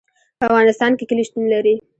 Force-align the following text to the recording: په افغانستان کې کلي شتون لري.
په 0.39 0.43
افغانستان 0.49 0.91
کې 0.97 1.03
کلي 1.09 1.23
شتون 1.27 1.43
لري. 1.53 1.75